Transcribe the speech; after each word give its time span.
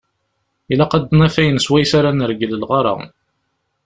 Ilaq 0.71 0.91
ad 0.97 1.03
d-naf 1.09 1.35
ayen 1.41 1.59
swayes 1.65 1.91
ara 1.99 2.11
nergel 2.13 2.53
lɣar-a. 2.61 2.93